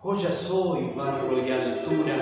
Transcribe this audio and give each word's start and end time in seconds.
ya 0.00 0.32
soy 0.32 0.92
barro 0.96 1.44
y 1.44 1.50
altura, 1.50 2.14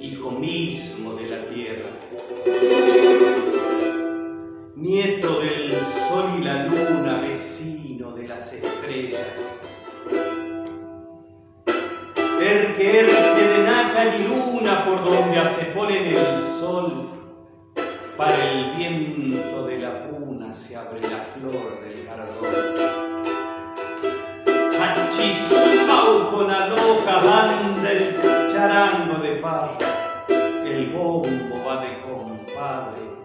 hijo 0.00 0.30
mismo 0.32 1.12
de 1.12 1.26
la 1.26 1.46
tierra. 1.46 1.90
Nieto 4.74 5.40
del 5.40 5.80
sol 5.84 6.24
y 6.38 6.44
la 6.44 6.66
luna, 6.66 7.20
vecino 7.20 8.12
de 8.12 8.28
las 8.28 8.52
estrellas. 8.52 9.60
Erque, 12.40 13.00
erque 13.00 13.42
de 13.42 13.64
nácar 13.64 14.18
y 14.18 14.24
luna 14.24 14.84
por 14.84 15.04
donde 15.04 15.44
se 15.46 15.66
pone 15.66 16.08
el 16.08 16.40
sol, 16.40 17.10
para 18.16 18.52
el 18.52 18.74
viento 18.76 19.66
de 19.66 19.78
la 19.78 20.08
puna 20.08 20.52
se 20.52 20.76
abre 20.76 21.00
la 21.02 21.24
flor 21.34 21.80
del 21.82 22.06
cardón. 22.06 22.77
con 26.38 26.52
aloja 26.52 27.16
banda 27.18 27.90
el 27.90 28.14
charango 28.48 29.18
de 29.18 29.40
farra, 29.42 29.76
el 30.64 30.90
bombo 30.90 31.64
va 31.66 31.84
de 31.84 32.00
compadre. 32.00 33.17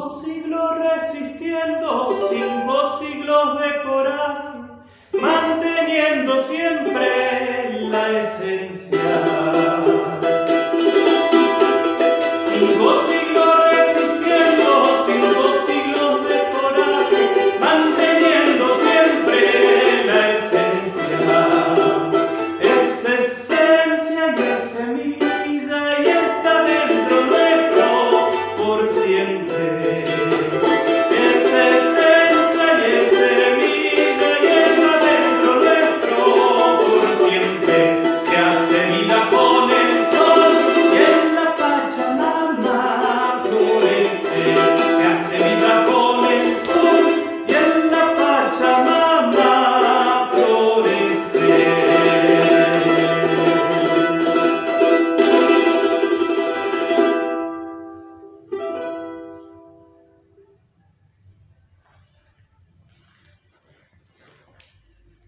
Cinco 0.00 0.18
siglos 0.18 0.78
resistiendo, 0.78 2.08
cinco 2.30 2.98
siglos 2.98 3.60
de 3.60 3.82
coraje, 3.82 4.58
manteniendo 5.20 6.42
siempre 6.42 7.19